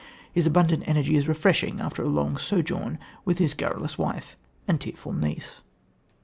His 0.33 0.47
abundant 0.47 0.83
energy 0.87 1.15
is 1.15 1.27
refreshing 1.27 1.79
after 1.79 2.01
a 2.01 2.07
long 2.09 2.35
sojourn 2.35 2.97
with 3.23 3.37
his 3.37 3.53
garrulous 3.53 3.99
wife 3.99 4.35
and 4.67 4.81
tearful 4.81 5.13
niece. 5.13 5.61